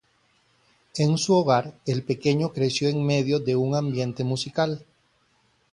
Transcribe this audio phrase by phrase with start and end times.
[0.97, 4.83] En su hogar, el pequeño creció en medio de un ambiente musical.